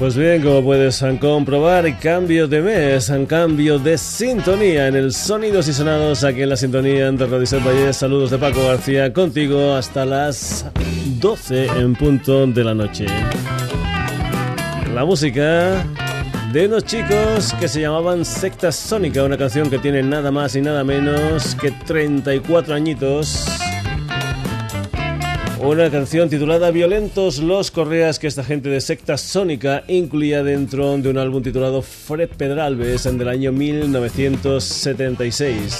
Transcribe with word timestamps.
Pues 0.00 0.16
bien, 0.16 0.40
como 0.40 0.64
puedes 0.64 1.04
comprobar, 1.20 1.98
cambio 1.98 2.48
de 2.48 2.62
mes, 2.62 3.12
cambio 3.28 3.78
de 3.78 3.98
sintonía 3.98 4.88
en 4.88 4.96
el 4.96 5.12
Sonidos 5.12 5.68
y 5.68 5.74
Sonados 5.74 6.24
aquí 6.24 6.40
en 6.40 6.48
la 6.48 6.56
sintonía 6.56 7.12
de 7.12 7.26
Radio 7.26 7.60
Valle. 7.60 7.92
Saludos 7.92 8.30
de 8.30 8.38
Paco 8.38 8.64
García 8.64 9.12
contigo 9.12 9.74
hasta 9.74 10.06
las 10.06 10.64
12 11.20 11.66
en 11.66 11.94
punto 11.94 12.46
de 12.46 12.64
la 12.64 12.72
noche. 12.72 13.04
La 14.94 15.04
música 15.04 15.84
de 16.50 16.66
unos 16.66 16.84
chicos 16.84 17.54
que 17.60 17.68
se 17.68 17.82
llamaban 17.82 18.24
Secta 18.24 18.72
Sónica, 18.72 19.22
una 19.22 19.36
canción 19.36 19.68
que 19.68 19.78
tiene 19.78 20.02
nada 20.02 20.30
más 20.30 20.56
y 20.56 20.62
nada 20.62 20.82
menos 20.82 21.54
que 21.56 21.72
34 21.72 22.74
añitos 22.74 23.49
una 25.62 25.90
canción 25.90 26.30
titulada 26.30 26.70
Violentos 26.70 27.38
los 27.38 27.70
Correas 27.70 28.18
que 28.18 28.26
esta 28.26 28.42
gente 28.42 28.70
de 28.70 28.80
secta 28.80 29.18
sónica 29.18 29.84
incluía 29.88 30.42
dentro 30.42 30.96
de 30.96 31.10
un 31.10 31.18
álbum 31.18 31.42
titulado 31.42 31.82
Fred 31.82 32.30
Pedralbes 32.30 33.04
en 33.04 33.18
del 33.18 33.28
año 33.28 33.52
1976. 33.52 35.78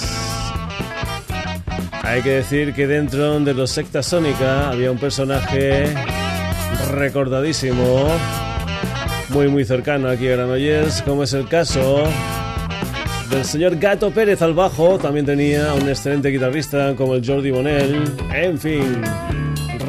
Hay 2.03 2.21
que 2.21 2.29
decir 2.29 2.73
que 2.73 2.85
dentro 2.85 3.39
de 3.39 3.55
los 3.55 3.71
secta 3.71 4.03
sónica 4.03 4.69
había 4.69 4.91
un 4.91 4.99
personaje 4.99 5.87
recordadísimo, 6.91 8.07
muy 9.29 9.47
muy 9.47 9.65
cercano 9.65 10.09
aquí 10.09 10.27
a 10.27 10.31
Granollers, 10.31 11.01
como 11.01 11.23
es 11.23 11.33
el 11.33 11.47
caso 11.47 12.03
del 13.31 13.45
señor 13.45 13.77
Gato 13.77 14.11
Pérez 14.11 14.43
al 14.43 14.53
bajo, 14.53 14.99
también 14.99 15.25
tenía 15.25 15.73
un 15.73 15.89
excelente 15.89 16.29
guitarrista 16.29 16.95
como 16.95 17.15
el 17.15 17.25
Jordi 17.25 17.49
Bonell, 17.49 18.03
en 18.31 18.59
fin 18.59 19.40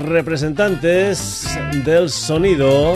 representantes 0.03 1.48
del 1.84 2.11
sonido, 2.11 2.95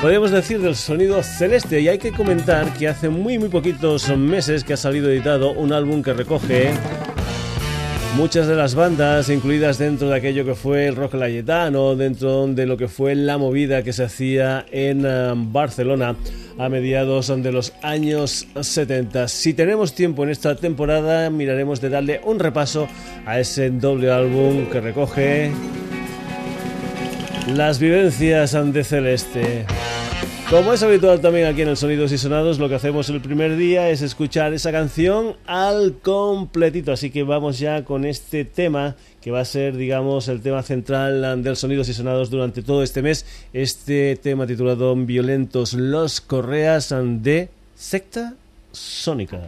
podríamos 0.00 0.30
decir 0.30 0.60
del 0.60 0.76
sonido 0.76 1.22
celeste, 1.22 1.80
y 1.80 1.88
hay 1.88 1.98
que 1.98 2.12
comentar 2.12 2.72
que 2.74 2.88
hace 2.88 3.08
muy 3.08 3.38
muy 3.38 3.48
poquitos 3.48 4.08
meses 4.16 4.64
que 4.64 4.72
ha 4.72 4.76
salido 4.76 5.10
editado 5.10 5.52
un 5.52 5.72
álbum 5.72 6.02
que 6.02 6.12
recoge 6.12 6.72
muchas 8.16 8.46
de 8.46 8.56
las 8.56 8.74
bandas 8.74 9.28
incluidas 9.28 9.76
dentro 9.76 10.08
de 10.08 10.16
aquello 10.16 10.44
que 10.46 10.54
fue 10.54 10.86
el 10.86 10.96
rock 10.96 11.14
layetano, 11.14 11.94
dentro 11.96 12.46
de 12.46 12.64
lo 12.64 12.78
que 12.78 12.88
fue 12.88 13.14
la 13.14 13.36
movida 13.36 13.82
que 13.82 13.92
se 13.92 14.04
hacía 14.04 14.64
en 14.72 15.04
eh, 15.06 15.32
Barcelona 15.36 16.16
a 16.58 16.68
mediados 16.70 17.28
de 17.28 17.52
los 17.52 17.74
años 17.82 18.46
70. 18.58 19.28
Si 19.28 19.52
tenemos 19.52 19.94
tiempo 19.94 20.24
en 20.24 20.30
esta 20.30 20.56
temporada, 20.56 21.28
miraremos 21.28 21.82
de 21.82 21.90
darle 21.90 22.20
un 22.24 22.38
repaso 22.38 22.88
a 23.26 23.38
ese 23.38 23.68
doble 23.70 24.10
álbum 24.10 24.66
que 24.70 24.80
recoge 24.80 25.50
las 27.54 27.78
vivencias 27.78 28.56
de 28.72 28.84
Celeste. 28.84 29.66
Como 30.50 30.72
es 30.72 30.80
habitual 30.84 31.20
también 31.20 31.46
aquí 31.48 31.62
en 31.62 31.68
el 31.68 31.76
Sonidos 31.76 32.12
y 32.12 32.18
Sonados, 32.18 32.60
lo 32.60 32.68
que 32.68 32.76
hacemos 32.76 33.08
el 33.10 33.20
primer 33.20 33.56
día 33.56 33.90
es 33.90 34.00
escuchar 34.00 34.54
esa 34.54 34.70
canción 34.70 35.34
al 35.44 35.94
completito. 36.00 36.92
Así 36.92 37.10
que 37.10 37.24
vamos 37.24 37.58
ya 37.58 37.84
con 37.84 38.04
este 38.04 38.44
tema 38.44 38.94
que 39.20 39.32
va 39.32 39.40
a 39.40 39.44
ser, 39.44 39.76
digamos, 39.76 40.28
el 40.28 40.42
tema 40.42 40.62
central 40.62 41.42
del 41.42 41.56
Sonidos 41.56 41.88
y 41.88 41.94
Sonados 41.94 42.30
durante 42.30 42.62
todo 42.62 42.84
este 42.84 43.02
mes. 43.02 43.26
Este 43.52 44.14
tema 44.22 44.46
titulado 44.46 44.94
Violentos 44.94 45.74
los 45.74 46.20
Correas 46.20 46.94
de 46.96 47.48
Secta 47.74 48.34
Sónica. 48.70 49.40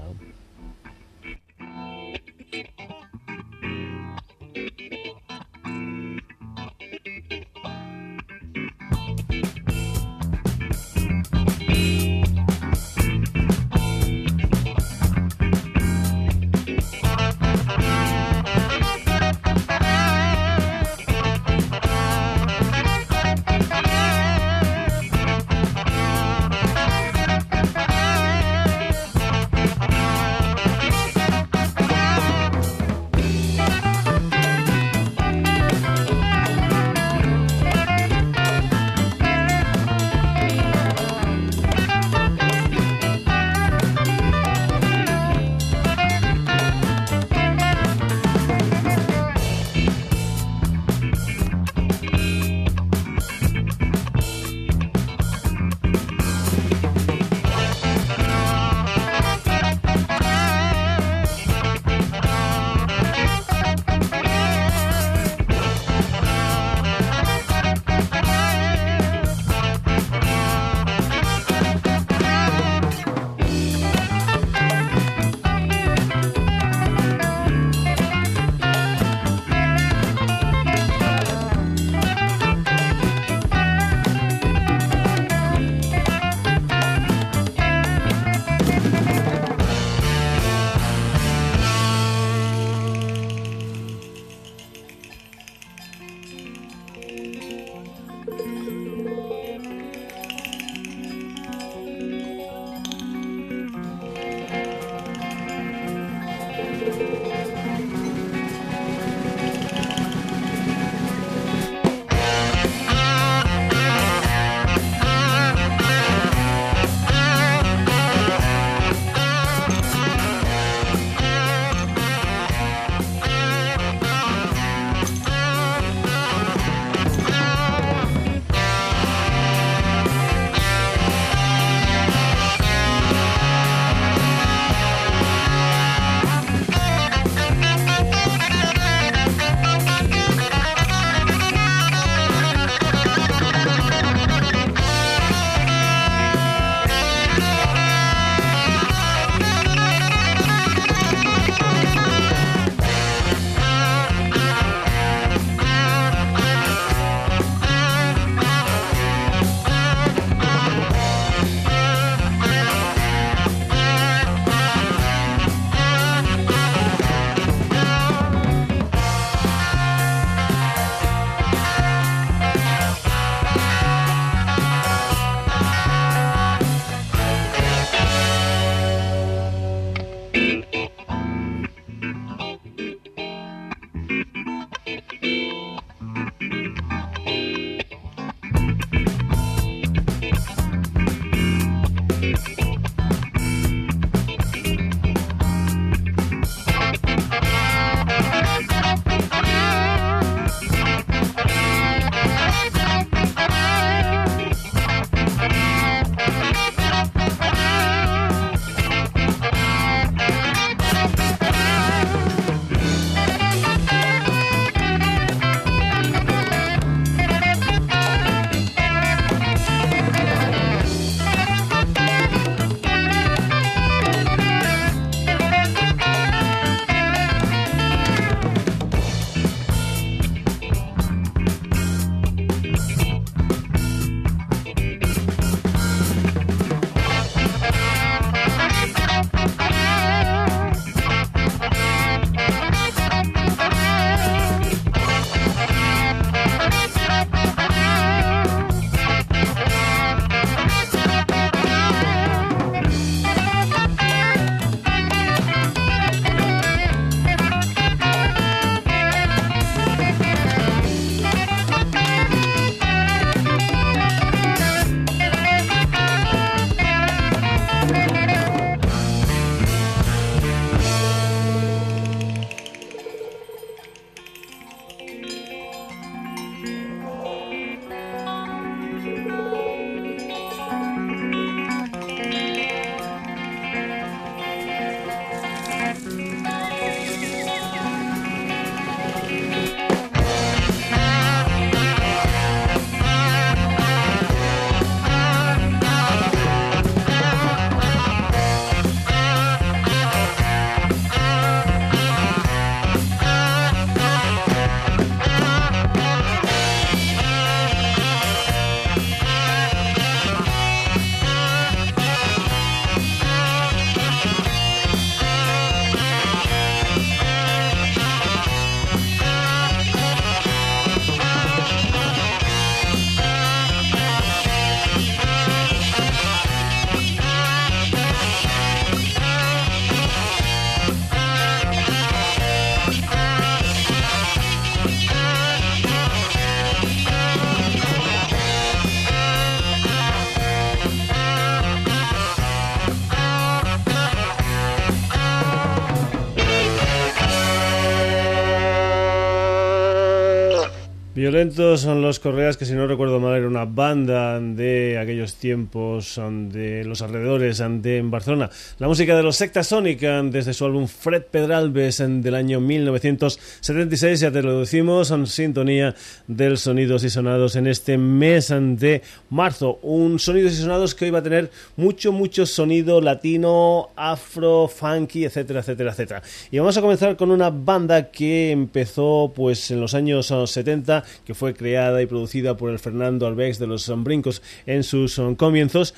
Violentos 351.31 351.83
son 351.83 352.01
los 352.01 352.21
Correas, 352.21 352.57
que 352.57 352.65
si 352.65 352.73
no 352.73 352.87
recuerdo 352.87 353.21
mal 353.21 353.37
era 353.37 353.47
una 353.47 353.67
banda 353.67 354.41
de 354.41 354.97
aquellos 354.99 355.35
tiempos 355.35 356.19
de 356.51 356.85
los 356.85 357.03
alrededores 357.03 357.59
de 357.59 358.01
Barcelona. 358.03 358.49
La 358.79 358.89
música 358.89 359.15
de 359.15 359.23
los 359.23 359.37
Secta 359.37 359.63
Sonic 359.63 360.01
desde 360.01 360.55
su 360.55 360.65
álbum 360.65 360.87
Fred 360.87 361.25
Pedralbes 361.25 361.99
del 361.99 362.35
año 362.35 362.61
1976, 362.61 364.21
ya 364.21 364.31
te 364.31 364.41
lo 364.41 364.61
decimos, 364.61 365.11
en 365.11 365.27
sintonía 365.27 365.95
del 366.27 366.57
Sonidos 366.57 367.05
y 367.05 367.11
Sonados 367.11 367.57
en 367.57 367.67
este 367.67 367.99
mes 367.99 368.49
de 368.49 369.03
marzo. 369.29 369.81
Un 369.83 370.19
Sonidos 370.19 370.55
y 370.55 370.57
Sonados 370.57 370.95
que 370.95 371.05
hoy 371.05 371.11
va 371.11 371.19
a 371.19 371.23
tener 371.23 371.51
mucho, 371.77 372.11
mucho 372.11 372.47
sonido 372.47 373.03
latino, 373.03 373.91
afro, 373.97 374.67
funky, 374.67 375.27
etcétera, 375.27 375.61
etcétera, 375.61 375.91
etcétera. 375.91 376.23
Y 376.51 376.59
vamos 376.59 376.79
a 376.79 376.81
comenzar 376.81 377.19
con 377.19 377.31
una 377.31 377.51
banda 377.51 378.11
que 378.11 378.51
empezó 378.51 379.31
pues 379.37 379.71
en 379.71 379.83
los 379.83 379.93
años 379.93 380.33
70 380.47 381.05
que 381.25 381.35
fue 381.35 381.55
creada 381.55 382.03
y 382.03 382.07
producida 382.07 382.57
por 382.57 382.71
el 382.71 382.79
Fernando 382.79 383.27
Albex 383.27 383.59
de 383.59 383.67
los 383.67 383.91
Brincos 384.05 384.43
en 384.67 384.83
sus 384.83 385.21
comienzos 385.37 385.95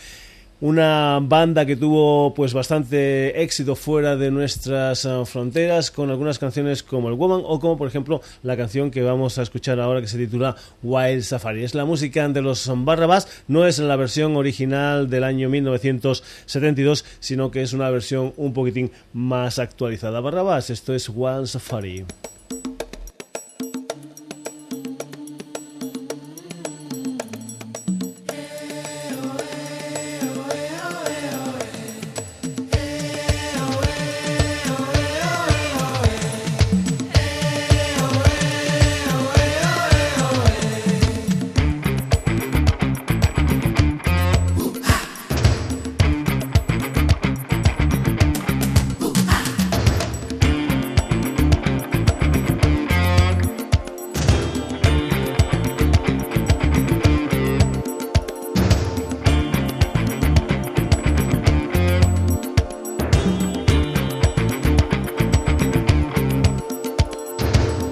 una 0.61 1.21
banda 1.23 1.65
que 1.65 1.77
tuvo 1.77 2.35
pues 2.35 2.53
bastante 2.53 3.43
éxito 3.43 3.75
fuera 3.75 4.17
de 4.17 4.31
nuestras 4.31 5.05
eh, 5.05 5.23
fronteras 5.25 5.91
con 5.91 6.11
algunas 6.11 6.39
canciones 6.39 6.83
como 6.83 7.09
el 7.09 7.15
Woman 7.15 7.43
o 7.45 7.59
como 7.59 7.79
por 7.79 7.89
ejemplo 7.89 8.21
la 8.43 8.57
canción 8.57 8.91
que 8.91 9.03
vamos 9.03 9.39
a 9.39 9.43
escuchar 9.43 9.81
ahora 9.81 10.01
que 10.01 10.07
se 10.07 10.19
titula 10.19 10.57
Wild 10.83 11.23
Safari. 11.23 11.65
Es 11.65 11.75
la 11.75 11.85
música 11.85 12.29
de 12.29 12.43
los 12.43 12.71
Barrabás, 12.85 13.43
no 13.49 13.67
es 13.67 13.79
la 13.79 13.97
versión 13.97 14.37
original 14.37 15.09
del 15.09 15.25
año 15.25 15.49
1972, 15.49 17.05
sino 17.21 17.51
que 17.51 17.63
es 17.63 17.73
una 17.73 17.89
versión 17.89 18.35
un 18.37 18.53
poquitín 18.53 18.91
más 19.15 19.59
actualizada. 19.59 20.21
Barrabás, 20.21 20.69
esto 20.69 20.95
es 20.95 21.09
Wild 21.09 21.47
Safari. 21.47 22.05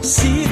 see 0.09 0.48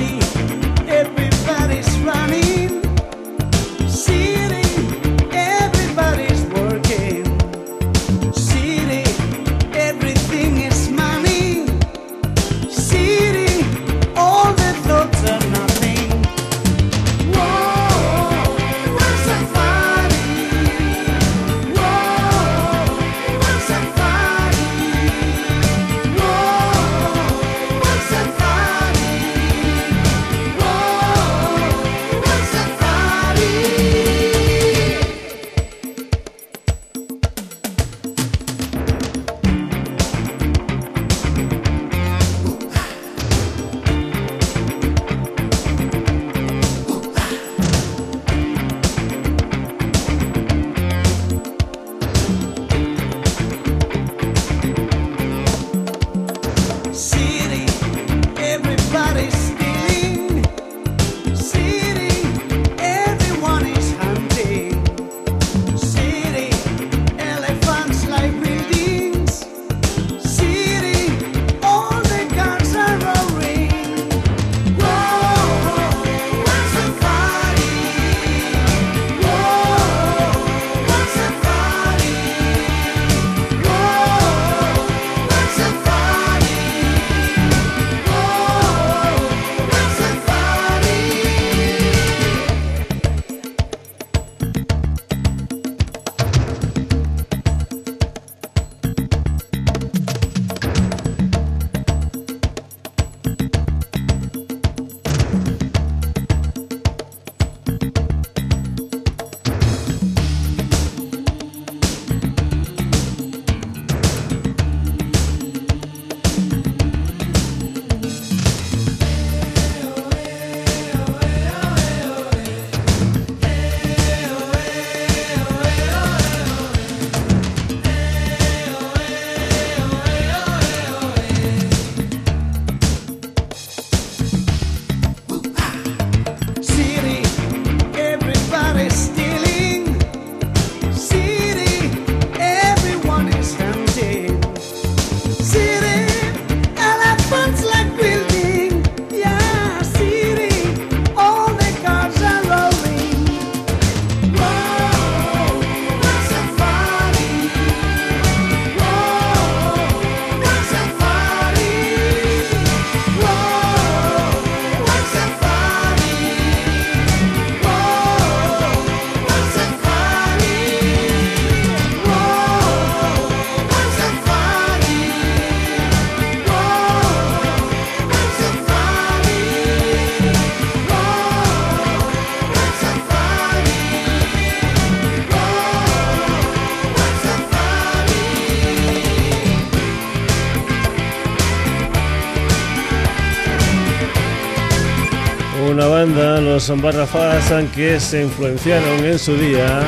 los 196.68 196.82
Barrafas, 196.82 197.52
que 197.74 198.00
se 198.00 198.22
influenciaron 198.22 199.04
en 199.04 199.18
su 199.18 199.36
día 199.36 199.82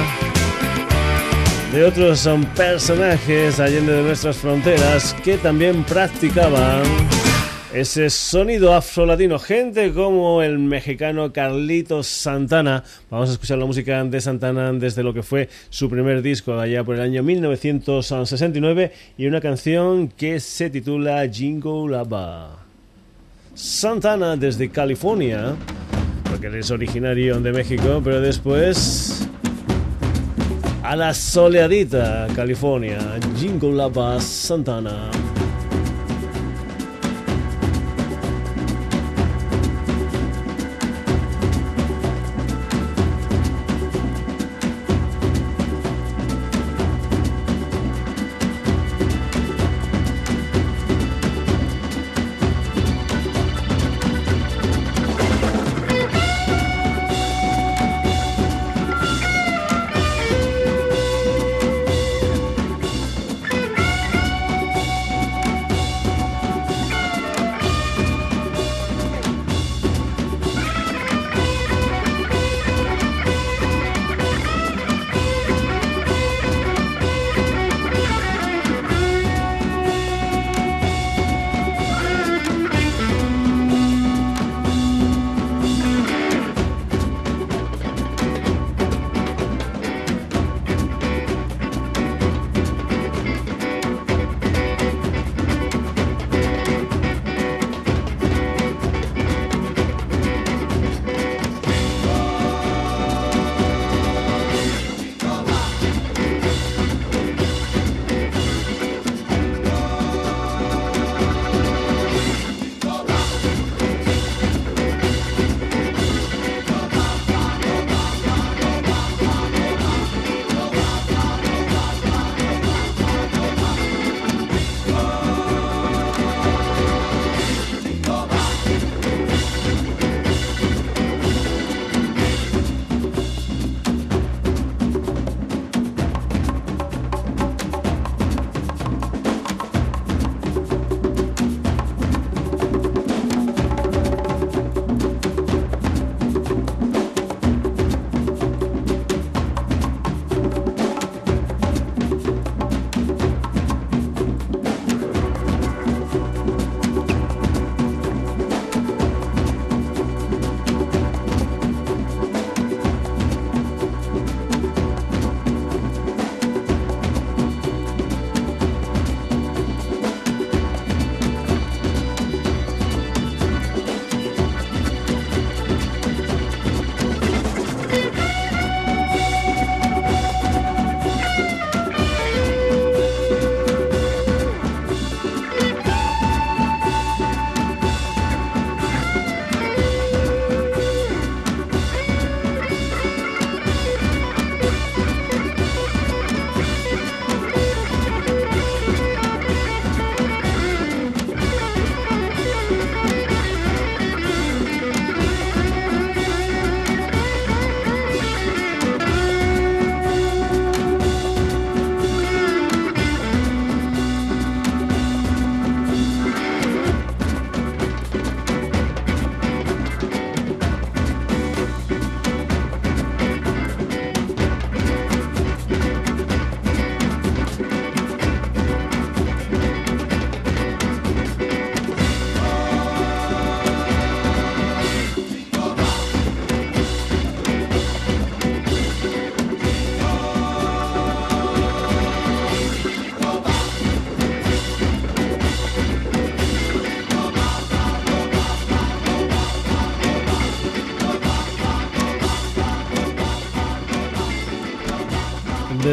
de 1.72 1.84
otros 1.84 2.20
son 2.20 2.44
personajes 2.54 3.60
allende 3.60 3.92
de 3.92 4.02
nuestras 4.02 4.36
fronteras 4.36 5.14
que 5.24 5.36
también 5.36 5.84
practicaban 5.84 6.82
ese 7.74 8.08
sonido 8.10 8.74
afrolatino. 8.74 9.38
Gente 9.38 9.92
como 9.92 10.42
el 10.42 10.58
mexicano 10.58 11.32
Carlitos 11.32 12.06
Santana. 12.06 12.84
Vamos 13.10 13.28
a 13.28 13.32
escuchar 13.32 13.58
la 13.58 13.66
música 13.66 14.02
de 14.04 14.20
Santana 14.20 14.72
desde 14.72 15.02
lo 15.02 15.12
que 15.12 15.22
fue 15.22 15.48
su 15.68 15.90
primer 15.90 16.22
disco 16.22 16.58
allá 16.58 16.84
por 16.84 16.94
el 16.94 17.02
año 17.02 17.22
1969 17.22 18.92
y 19.18 19.26
una 19.26 19.40
canción 19.40 20.08
que 20.08 20.40
se 20.40 20.70
titula 20.70 21.28
Jingo 21.28 21.86
Lava. 21.88 22.56
Santana 23.54 24.36
desde 24.36 24.70
California, 24.70 25.56
porque 26.28 26.48
él 26.48 26.56
es 26.56 26.70
originario 26.70 27.40
de 27.40 27.52
México, 27.52 28.00
pero 28.04 28.20
después 28.20 29.28
a 30.82 30.96
la 30.96 31.12
soleadita 31.12 32.26
California, 32.34 32.98
Jingle 33.36 33.74
Santana. 34.20 35.10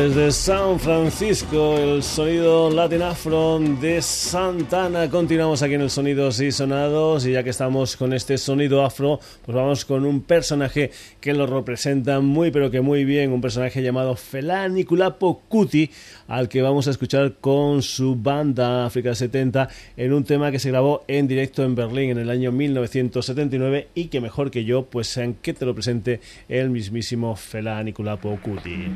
Desde 0.05 0.31
San 0.31 0.79
Francisco, 0.79 1.79
el 1.79 2.03
sonido 2.03 2.69
Latin 2.69 3.01
Afro 3.01 3.57
de 3.57 4.03
Santana. 4.03 5.09
Continuamos 5.09 5.63
aquí 5.63 5.73
en 5.73 5.81
el 5.81 5.89
Sonidos 5.89 6.39
y 6.41 6.51
Sonados. 6.51 7.25
Y 7.25 7.31
ya 7.31 7.43
que 7.43 7.49
estamos 7.49 7.97
con 7.97 8.13
este 8.13 8.37
sonido 8.37 8.85
afro, 8.85 9.19
pues 9.43 9.55
vamos 9.55 9.83
con 9.83 10.05
un 10.05 10.21
personaje 10.21 10.91
que 11.19 11.33
lo 11.33 11.47
representa 11.47 12.19
muy, 12.19 12.51
pero 12.51 12.69
que 12.69 12.81
muy 12.81 13.03
bien. 13.03 13.31
Un 13.31 13.41
personaje 13.41 13.81
llamado 13.81 14.15
Felani 14.15 14.83
Kulapo 14.83 15.41
Kuti, 15.49 15.89
al 16.27 16.49
que 16.49 16.61
vamos 16.61 16.87
a 16.87 16.91
escuchar 16.91 17.37
con 17.41 17.81
su 17.81 18.15
banda 18.15 18.85
África 18.85 19.15
70 19.15 19.69
en 19.97 20.13
un 20.13 20.23
tema 20.23 20.51
que 20.51 20.59
se 20.59 20.69
grabó 20.69 21.03
en 21.07 21.27
directo 21.27 21.63
en 21.63 21.73
Berlín 21.73 22.11
en 22.11 22.19
el 22.19 22.29
año 22.29 22.51
1979. 22.51 23.87
Y 23.95 24.09
que 24.09 24.21
mejor 24.21 24.51
que 24.51 24.65
yo, 24.65 24.85
pues 24.85 25.07
sean 25.07 25.33
que 25.33 25.55
te 25.55 25.65
lo 25.65 25.73
presente 25.73 26.21
el 26.47 26.69
mismísimo 26.69 27.35
Felani 27.35 27.91
Kulapo 27.91 28.37
Kuti. 28.39 28.91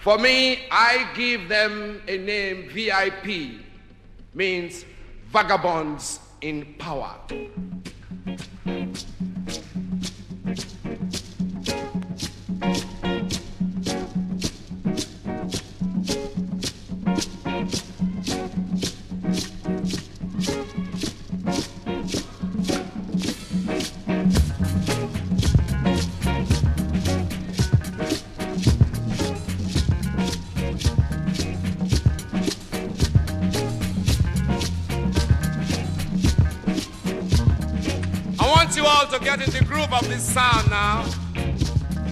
For 0.00 0.16
me, 0.16 0.66
I 0.70 1.10
give 1.14 1.46
them 1.50 2.00
a 2.08 2.16
name 2.16 2.70
VIP, 2.70 3.60
means 4.32 4.86
vagabonds 5.30 6.20
in 6.40 6.74
power. 6.78 7.16
Sound 40.20 40.68
now. 40.68 41.04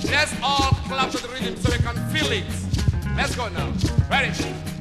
Let's 0.05 0.35
all 0.43 0.73
clap 0.89 1.11
to 1.11 1.19
the 1.19 1.29
rhythm 1.29 1.57
so 1.57 1.71
we 1.71 1.79
can 1.79 1.95
feel 2.11 2.33
it. 2.33 2.45
Let's 3.17 3.37
go 3.37 3.49
now. 3.49 3.73
Ready? 4.11 4.78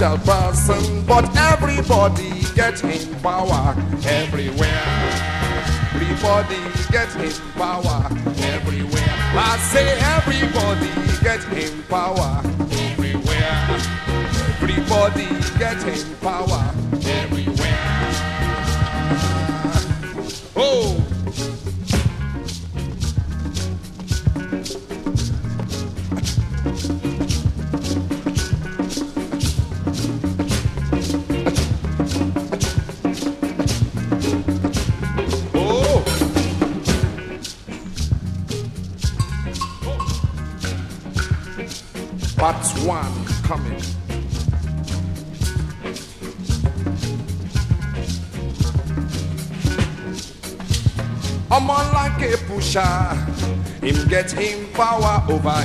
Special 0.00 0.18
person, 0.24 1.04
but 1.04 1.24
everybody 1.36 2.30
get 2.54 2.82
in 2.84 3.14
power 3.16 3.74
everywhere. 4.06 4.82
Everybody 5.92 6.56
get 6.90 7.14
in 7.16 7.32
power 7.52 8.06
everywhere. 8.38 9.14
I 9.36 9.58
say 9.70 9.98
everybody 10.16 10.88
get 11.20 11.44
in 11.52 11.82
power 11.82 12.40
everywhere. 12.88 13.60
Everybody 14.62 15.28
get 15.58 15.84
in 15.86 16.16
power 16.16 16.59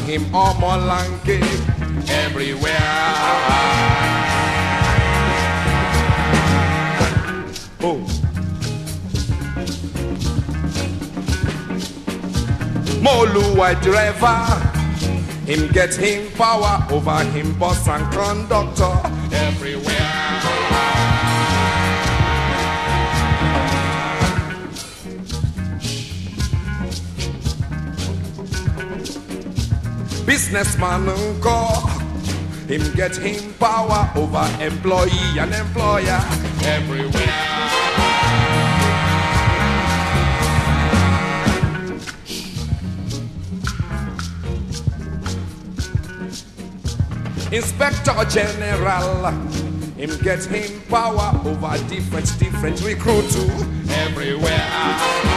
him 0.05 0.23
Omolanke 0.25 1.41
everywhere. 2.07 2.71
Oh. 7.81 7.99
Moluwa 13.01 13.81
driver, 13.81 14.45
him 15.45 15.71
get 15.71 15.95
him 15.95 16.31
power 16.33 16.85
over 16.91 17.23
him 17.31 17.57
boss 17.57 17.87
and 17.87 18.05
conductor 18.13 18.93
everywhere. 19.33 20.34
Businessman 30.25 31.07
uncle, 31.07 31.87
him 32.67 32.81
get 32.95 33.15
him 33.15 33.53
power 33.59 34.09
over 34.15 34.43
employee 34.59 35.37
and 35.37 35.53
employer 35.53 36.19
everywhere. 36.63 37.55
Inspector 47.51 48.25
General, 48.29 49.31
him 49.95 50.09
get 50.23 50.43
him 50.45 50.81
power 50.89 51.39
over 51.45 51.77
different, 51.87 52.39
different 52.39 52.81
recruit 52.81 53.29
to 53.29 53.43
everywhere. 53.89 55.34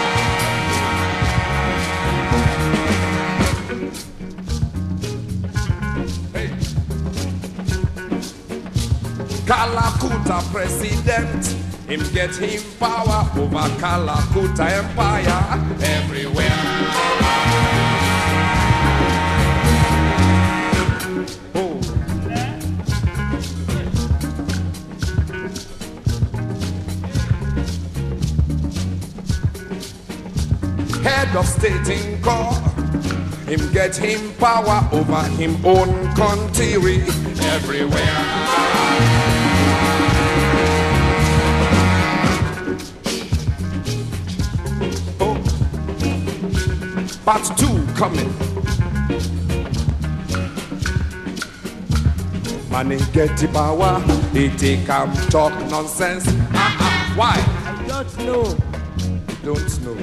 Kalakuta 9.48 10.42
president, 10.52 11.46
him 11.88 12.02
get 12.12 12.36
him 12.36 12.62
power 12.78 13.26
over 13.34 13.66
Kalakuta 13.80 14.68
empire 14.68 15.40
everywhere. 15.80 16.52
Oh. 21.54 21.80
Head 31.02 31.34
of 31.34 31.46
state 31.46 31.88
in 31.88 32.20
court, 32.20 32.54
him 33.48 33.72
get 33.72 33.96
him 33.96 34.34
power 34.34 34.86
over 34.92 35.22
him 35.38 35.56
own 35.64 36.14
country 36.14 37.00
everywhere. 37.40 39.17
Part 47.28 47.44
two 47.58 47.84
coming. 47.94 48.32
Man, 52.70 52.90
he 52.90 52.96
get 53.12 53.36
the 53.36 53.50
power, 53.52 54.00
he 54.32 54.48
take 54.56 54.88
am 54.88 55.12
talk 55.28 55.52
nonsense. 55.68 56.24
Ah, 56.54 56.74
ah, 56.80 57.12
why? 57.18 57.36
I 57.66 57.86
don't 57.86 58.16
know. 58.24 58.44
Don't 59.44 59.80
know. 59.84 59.94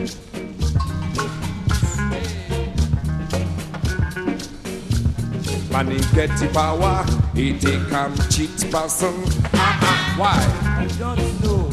Man, 5.72 5.88
he 5.88 5.98
get 6.14 6.30
the 6.38 6.48
power, 6.54 7.04
he 7.34 7.58
take 7.58 7.92
am 7.92 8.16
cheat 8.30 8.72
person. 8.72 9.16
Ah, 9.52 9.80
ah, 9.82 10.14
why? 10.16 10.40
I 10.80 10.86
don't 11.00 11.44
know. 11.44 11.70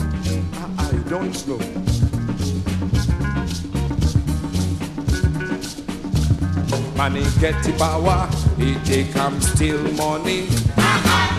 Ah, 0.54 0.92
you 0.92 1.00
don't 1.10 1.46
know. 1.46 1.91
He 7.10 7.40
get 7.40 7.64
the 7.64 7.74
power, 7.76 8.30
it 8.58 8.84
take 8.84 9.16
am 9.16 9.40
steal 9.40 9.82
money. 9.94 10.46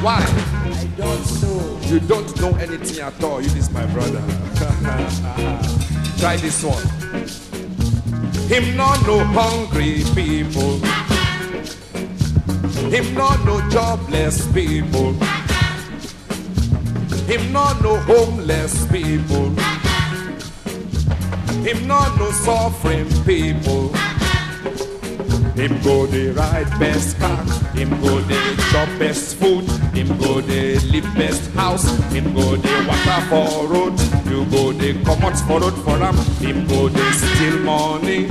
Why? 0.04 0.20
I 0.20 0.90
don't 0.98 1.42
know. 1.42 1.80
You 1.84 2.02
don't 2.02 2.42
know 2.42 2.54
anything 2.56 3.00
at 3.00 3.24
all. 3.24 3.42
You 3.42 3.48
this 3.48 3.72
my 3.72 3.86
brother. 3.86 4.20
Try 6.20 6.36
this 6.36 6.62
one. 6.66 6.84
Him 8.50 8.76
not 8.76 9.02
no 9.08 9.24
hungry 9.24 10.04
people. 10.14 10.74
Him 12.92 13.14
not 13.14 13.46
no 13.46 13.62
jobless 13.70 14.46
people. 14.52 15.14
Him 17.24 17.54
not 17.54 17.82
no 17.82 17.96
homeless 18.02 18.86
people. 18.92 19.52
Him 21.64 21.88
not 21.88 22.20
no 22.20 22.30
suffering 22.32 23.08
people. 23.24 23.94
Him 25.56 25.80
go 25.84 26.08
the 26.08 26.32
ride 26.32 26.70
best 26.80 27.20
car, 27.20 27.44
him 27.76 27.90
go 28.02 28.20
the 28.22 28.64
chop 28.72 28.90
best 28.98 29.36
food, 29.36 29.70
him 29.94 30.08
go 30.18 30.42
the 30.42 30.80
live 30.92 31.08
best 31.16 31.52
house, 31.52 31.86
him 32.12 32.34
go 32.34 32.56
the 32.56 32.86
water 32.88 33.22
for 33.30 33.68
road, 33.68 34.00
you 34.26 34.46
go 34.46 34.74
the 34.74 35.00
commons 35.06 35.42
for 35.44 35.60
road 35.60 35.76
for 35.86 35.98
him, 35.98 36.16
him 36.42 36.68
go 36.68 36.90
the 36.90 37.12
steal 37.14 37.60
money. 37.60 38.28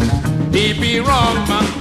He 0.50 0.72
be 0.78 0.98
wrong 0.98 1.37
man, 1.48 1.71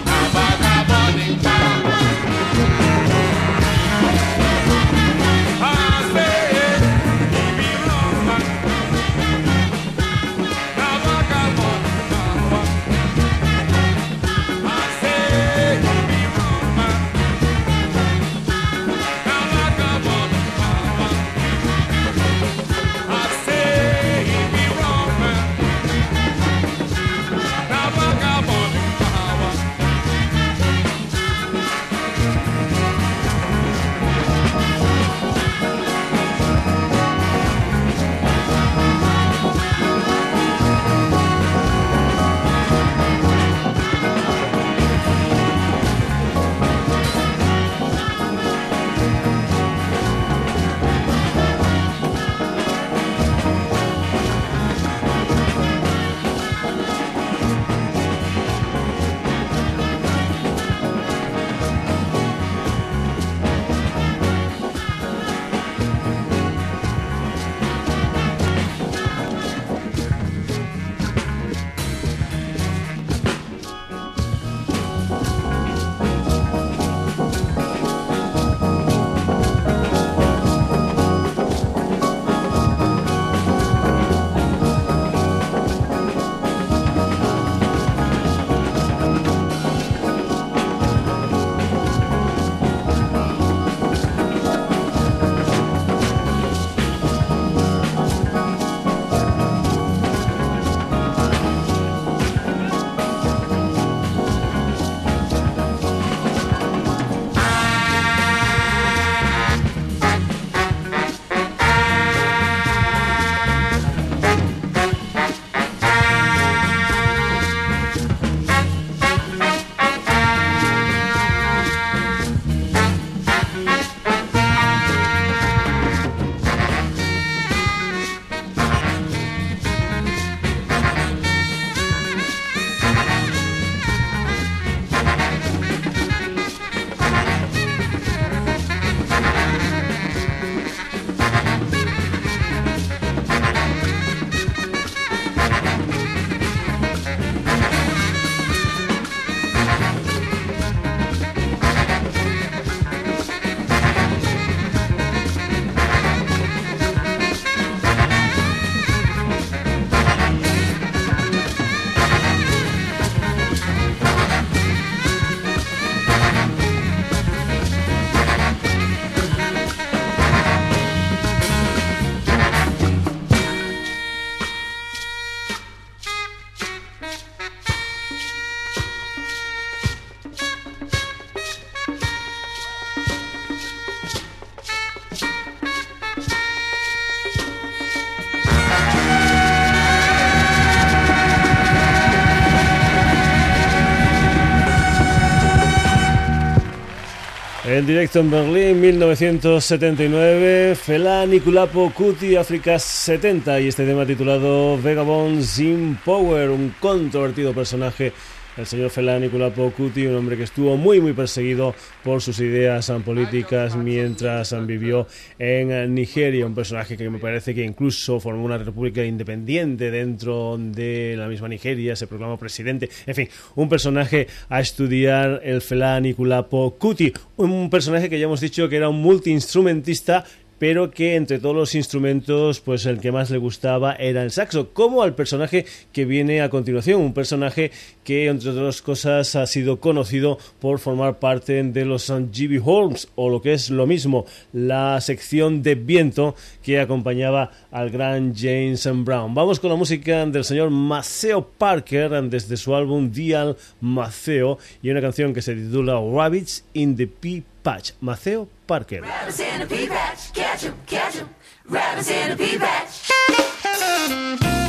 En 197.72 197.88
directo 197.88 198.20
en 198.20 198.30
Berlín, 198.30 198.82
1979, 198.82 200.76
Fela 200.76 201.26
Niculapo 201.26 201.90
Cuti, 201.94 202.36
África 202.36 202.78
70, 202.78 203.62
y 203.62 203.70
este 203.70 203.86
tema 203.86 204.06
titulado 204.06 204.78
Vagabond 204.78 205.42
Sin 205.42 205.96
Power, 206.04 206.50
un 206.50 206.76
controvertido 206.82 207.54
personaje 207.54 208.12
el 208.58 208.66
señor 208.66 208.90
Fela 208.90 209.18
Nicolapo 209.20 209.72
Cuti, 209.72 210.06
un 210.06 210.16
hombre 210.16 210.36
que 210.38 210.44
estuvo 210.44 210.76
muy 210.76 211.00
muy 211.00 211.14
perseguido 211.14 211.74
por 212.04 212.22
sus 212.22 212.40
ideas 212.40 212.92
políticas 213.06 213.76
mientras 213.76 214.54
vivió 214.66 215.08
en 215.40 215.94
Nigeria, 215.94 216.46
un 216.46 216.54
personaje 216.54 216.98
que 216.98 217.10
me 217.10 217.20
parece 217.20 217.56
que 217.56 217.64
incluso 217.64 218.20
formó 218.20 218.44
una 218.44 218.58
república 218.58 219.04
independiente 219.04 219.92
dentro 219.92 220.58
de 220.58 221.16
la 221.18 221.28
misma 221.28 221.48
Nigeria, 221.48 221.96
se 221.96 222.08
proclamó 222.08 222.38
presidente, 222.38 222.90
en 223.06 223.16
fin, 223.16 223.30
un 223.56 223.70
personaje 223.70 224.28
a 224.50 224.60
estudiar 224.60 225.42
el 225.44 225.62
Fela 225.62 226.00
Nicolapo 226.00 226.76
Cuti, 226.78 227.14
un 227.38 227.70
personaje 227.70 228.10
que 228.10 228.20
ya 228.20 228.26
hemos 228.26 228.42
dicho 228.42 228.68
que 228.68 228.76
era 228.76 228.90
un 228.90 229.02
multiinstrumentista 229.02 230.26
pero 230.62 230.92
que 230.92 231.16
entre 231.16 231.40
todos 231.40 231.56
los 231.56 231.74
instrumentos, 231.74 232.60
pues 232.60 232.86
el 232.86 233.00
que 233.00 233.12
más 233.12 233.32
le 233.32 233.40
gustaba 233.40 233.96
era 233.96 234.22
el 234.22 234.30
saxo, 234.30 234.70
como 234.74 235.02
al 235.02 235.16
personaje 235.16 235.66
que 235.92 236.06
viene 236.06 236.44
a 236.44 236.52
continuación, 236.52 237.02
un 237.02 237.16
personaje 237.16 237.72
que 238.04 238.28
entre 238.28 238.52
otras 238.52 238.84
cosas 238.84 239.36
ha 239.36 239.48
sido 239.48 239.80
conocido 239.80 240.38
por 240.60 240.78
formar 240.78 241.18
parte 241.18 241.64
de 241.64 241.84
los 241.84 242.12
GB 242.12 242.62
Holmes, 242.64 243.08
o 243.16 243.32
lo 243.32 243.42
que 243.42 243.54
es 243.54 243.72
lo 243.72 243.88
mismo, 243.88 244.28
la 244.54 245.02
sección 245.02 245.64
de 245.64 245.74
viento 245.74 246.36
que 246.62 246.80
acompañaba 246.80 247.50
al 247.72 247.90
gran 247.90 248.36
James 248.36 248.88
Brown. 249.04 249.34
Vamos 249.34 249.60
con 249.60 249.72
la 249.72 249.78
música 249.78 250.28
del 250.28 250.44
señor 250.44 250.70
Maceo 250.70 251.44
Parker 251.58 252.12
desde 252.30 252.56
su 252.56 252.76
álbum 252.76 253.12
Dial 253.12 253.58
Maceo 253.80 254.60
y 254.84 254.92
una 254.92 255.02
canción 255.02 255.34
que 255.34 255.42
se 255.42 255.56
titula 255.56 256.00
Rabbits 256.00 256.66
in 256.74 256.96
the 256.96 257.08
Pea 257.08 257.42
Patch. 257.64 257.94
Maceo 258.00 258.48
Parker. 258.72 259.02
Rabbits 259.02 259.42
in 259.42 259.60
the 259.60 259.66
pea 259.66 259.86
patch, 259.86 260.32
catch 260.32 260.64
'em, 260.64 260.74
catch 260.88 261.18
'em. 261.18 261.28
Rabbits 261.68 262.10
in 262.10 262.30
the 262.30 262.38
pea 262.38 262.58
patch. 262.58 264.61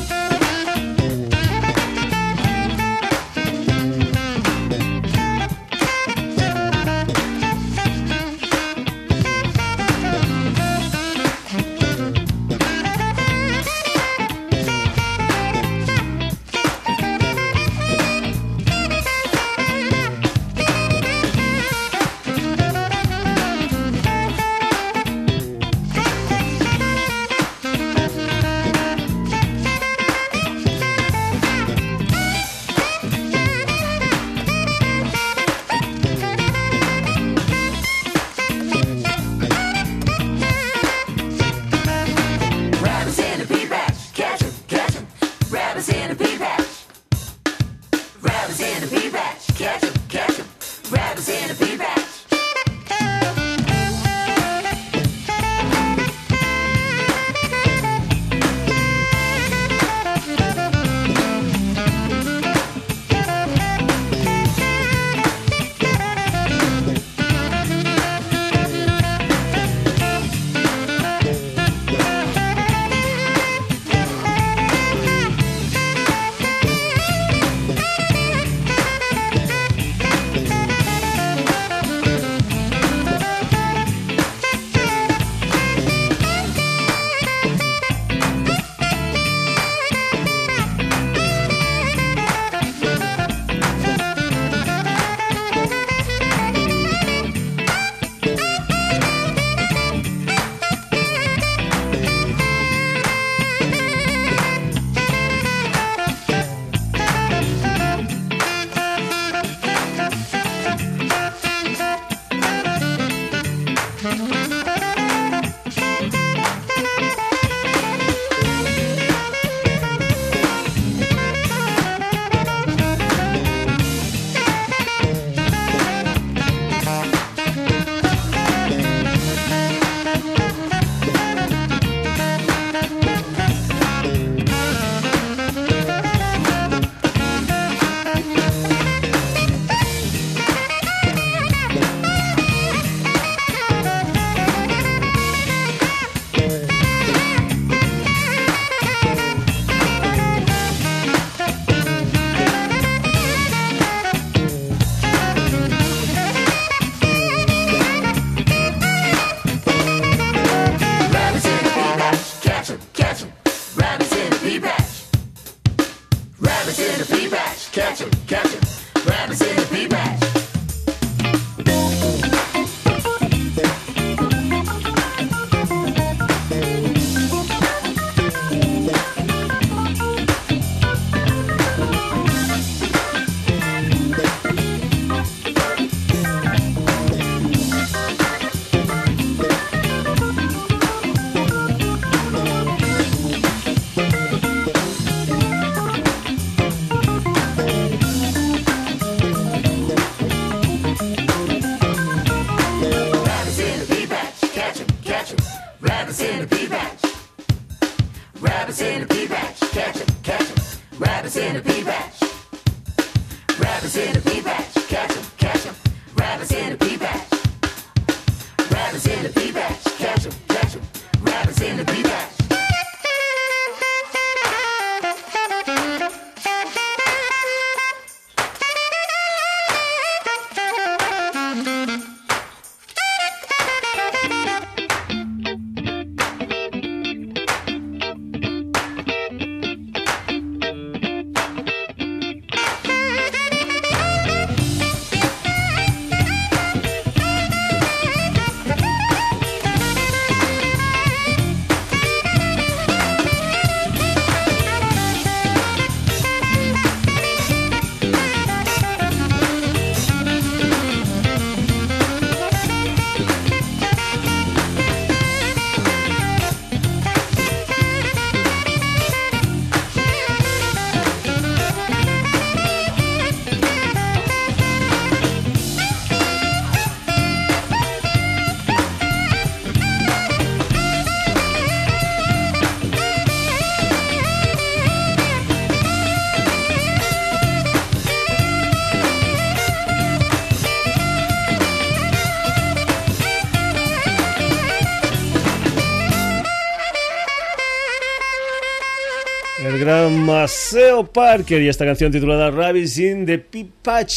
Gran 300.42 300.48
Maceo 300.73 301.04
Parker 301.04 301.60
y 301.60 301.68
esta 301.68 301.85
canción 301.85 302.10
titulada 302.10 302.50
Rabbits 302.50 302.96
in 302.96 303.27
the 303.27 303.37
Pipach. 303.37 304.10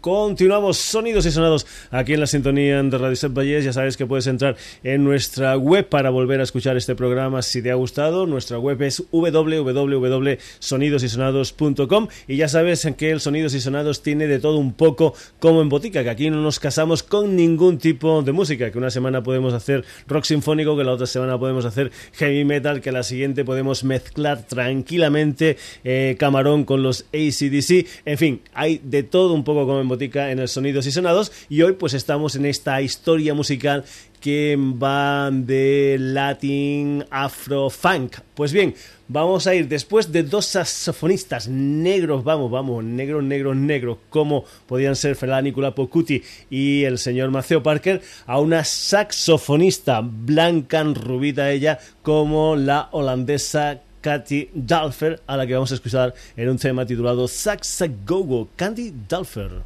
Continuamos 0.00 0.78
sonidos 0.78 1.24
y 1.26 1.30
sonados 1.30 1.64
aquí 1.92 2.14
en 2.14 2.20
la 2.20 2.26
sintonía 2.26 2.82
de 2.82 2.98
Radio 2.98 3.14
Set 3.14 3.32
Valles. 3.32 3.64
Ya 3.64 3.72
sabes 3.72 3.96
que 3.96 4.04
puedes 4.04 4.26
entrar 4.26 4.56
en 4.82 5.04
nuestra 5.04 5.56
web 5.56 5.88
para 5.88 6.10
volver 6.10 6.40
a 6.40 6.42
escuchar 6.42 6.76
este 6.76 6.96
programa 6.96 7.40
si 7.42 7.62
te 7.62 7.70
ha 7.70 7.76
gustado. 7.76 8.26
Nuestra 8.26 8.58
web 8.58 8.82
es 8.82 9.04
www.sonidosysonados.com 9.12 12.08
y 12.26 12.36
ya 12.36 12.48
sabes 12.48 12.84
que 12.96 13.12
el 13.12 13.20
Sonidos 13.20 13.54
y 13.54 13.60
Sonados 13.60 14.02
tiene 14.02 14.26
de 14.26 14.40
todo 14.40 14.58
un 14.58 14.72
poco 14.72 15.14
como 15.38 15.62
en 15.62 15.68
botica, 15.68 16.02
que 16.02 16.10
aquí 16.10 16.30
no 16.30 16.40
nos 16.40 16.58
casamos 16.58 17.04
con 17.04 17.36
ningún 17.36 17.78
tipo 17.78 18.22
de 18.22 18.32
música, 18.32 18.72
que 18.72 18.78
una 18.78 18.90
semana 18.90 19.22
podemos 19.22 19.54
hacer 19.54 19.84
rock 20.08 20.24
sinfónico, 20.24 20.76
que 20.76 20.82
la 20.82 20.94
otra 20.94 21.06
semana 21.06 21.38
podemos 21.38 21.64
hacer 21.64 21.92
heavy 22.14 22.44
metal, 22.44 22.80
que 22.80 22.90
la 22.90 23.04
siguiente 23.04 23.44
podemos 23.44 23.84
mezclar 23.84 24.42
tranquilamente 24.48 25.58
eh, 25.84 25.91
Camarón 26.18 26.64
con 26.64 26.82
los 26.82 27.06
ACDC. 27.12 27.86
En 28.04 28.18
fin, 28.18 28.40
hay 28.54 28.80
de 28.82 29.02
todo 29.02 29.34
un 29.34 29.44
poco 29.44 29.66
como 29.66 29.80
en 29.80 29.88
botica 29.88 30.30
en 30.30 30.38
el 30.38 30.48
Sonidos 30.48 30.86
y 30.86 30.92
Sonados. 30.92 31.32
Y 31.48 31.62
hoy 31.62 31.72
pues 31.72 31.94
estamos 31.94 32.36
en 32.36 32.46
esta 32.46 32.80
historia 32.82 33.34
musical 33.34 33.84
que 34.22 34.56
va 34.56 35.30
de 35.32 35.96
Latin 35.98 37.04
Afro 37.10 37.68
Funk. 37.70 38.18
Pues 38.34 38.52
bien, 38.52 38.72
vamos 39.08 39.48
a 39.48 39.54
ir 39.54 39.66
después 39.66 40.12
de 40.12 40.22
dos 40.22 40.46
saxofonistas 40.46 41.48
negros, 41.48 42.22
vamos, 42.22 42.48
vamos, 42.48 42.84
negros, 42.84 43.24
negros, 43.24 43.56
negros, 43.56 43.98
como 44.08 44.44
podían 44.66 44.94
ser 44.94 45.16
Nicola 45.42 45.74
Pocuti 45.74 46.22
y 46.48 46.84
el 46.84 46.98
señor 46.98 47.30
Maceo 47.30 47.64
Parker, 47.64 48.00
a 48.26 48.38
una 48.38 48.62
saxofonista 48.62 50.00
blanca, 50.02 50.84
rubita 50.84 51.50
ella, 51.50 51.80
como 52.02 52.54
la 52.54 52.88
holandesa 52.92 53.82
Katy 54.02 54.50
Dalfer, 54.52 55.22
a 55.26 55.36
la 55.36 55.46
que 55.46 55.54
vamos 55.54 55.70
a 55.70 55.76
escuchar 55.76 56.12
en 56.36 56.48
un 56.50 56.58
tema 56.58 56.84
titulado 56.84 57.26
Saxagogo, 57.28 58.48
Candy 58.56 58.92
Dalfer. 59.08 59.62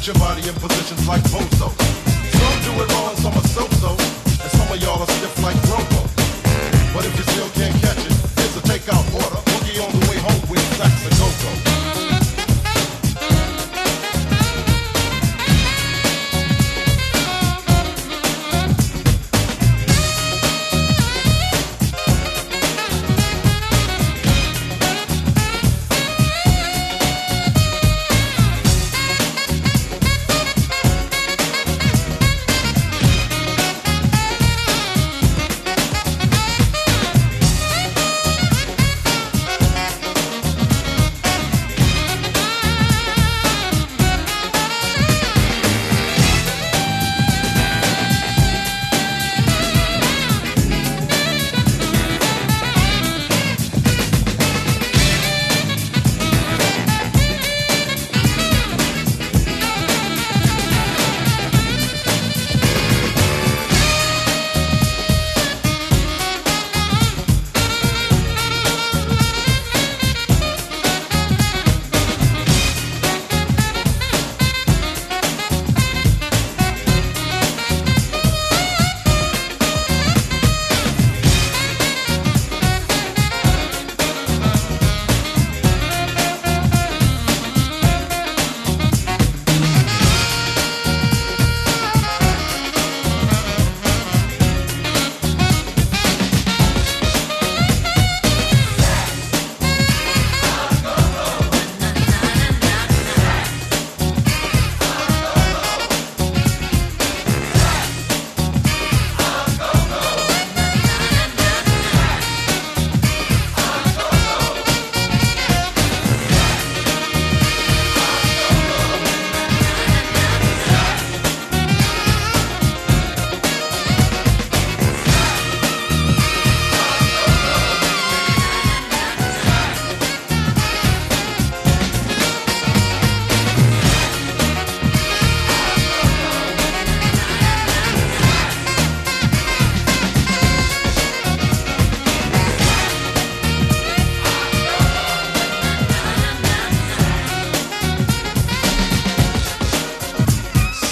put 0.00 0.06
your 0.06 0.16
body 0.16 0.48
in 0.48 0.54
positions 0.54 1.06
like 1.06 1.20
Bozo. 1.24 1.68
Some 1.68 2.58
do 2.64 2.82
it 2.82 2.92
wrong, 2.92 3.14
some 3.16 3.34
are 3.34 3.48
so-so, 3.48 3.90
and 3.90 4.50
some 4.50 4.72
of 4.72 4.82
y'all 4.82 4.98
are 4.98 5.06
stiff 5.06 5.42
like 5.42 5.56
Robo. 5.68 6.08
But 6.94 7.04
if 7.04 7.14
you 7.18 7.24
still 7.24 7.50
can't 7.50 7.74
catch 7.82 8.06
it, 8.06 8.14
here's 8.36 8.56
a 8.56 8.62
takeout 8.62 9.04
order. 9.12 9.40
Boogie 9.50 9.78
on 9.84 9.92
the 9.92 10.08
way 10.08 10.16
home 10.16 10.48
with 10.48 10.64
Sax 10.78 11.04
and 11.04 11.14
Go-Go. 11.18 11.69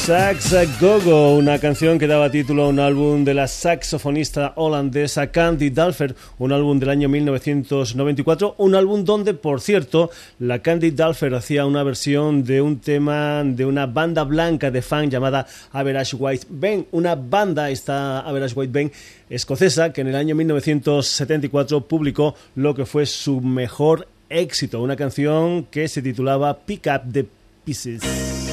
Sax 0.08 0.80
Gogo, 0.80 1.36
una 1.36 1.58
canción 1.58 1.98
que 1.98 2.06
daba 2.06 2.30
título 2.30 2.64
a 2.64 2.68
un 2.68 2.80
álbum 2.80 3.24
de 3.24 3.34
la 3.34 3.46
saxofonista 3.46 4.54
holandesa 4.56 5.26
Candy 5.26 5.68
Dalfer, 5.68 6.16
un 6.38 6.50
álbum 6.50 6.78
del 6.78 6.88
año 6.88 7.10
1994, 7.10 8.54
un 8.56 8.74
álbum 8.74 9.04
donde, 9.04 9.34
por 9.34 9.60
cierto, 9.60 10.10
la 10.38 10.60
Candy 10.60 10.92
Dalfer 10.92 11.34
hacía 11.34 11.66
una 11.66 11.82
versión 11.82 12.42
de 12.42 12.62
un 12.62 12.78
tema 12.78 13.42
de 13.44 13.66
una 13.66 13.84
banda 13.84 14.24
blanca 14.24 14.70
de 14.70 14.80
fan 14.80 15.10
llamada 15.10 15.46
Average 15.72 16.16
White 16.16 16.46
Band, 16.48 16.86
una 16.92 17.14
banda, 17.14 17.68
esta 17.68 18.20
Average 18.20 18.54
White 18.54 18.72
Band 18.72 18.92
escocesa, 19.28 19.92
que 19.92 20.00
en 20.00 20.06
el 20.06 20.16
año 20.16 20.34
1974 20.34 21.82
publicó 21.86 22.34
lo 22.54 22.74
que 22.74 22.86
fue 22.86 23.04
su 23.04 23.42
mejor 23.42 24.08
éxito, 24.30 24.80
una 24.80 24.96
canción 24.96 25.64
que 25.64 25.86
se 25.86 26.00
titulaba 26.00 26.56
Pick 26.60 26.86
Up 26.86 27.12
the 27.12 27.26
Pieces. 27.66 28.47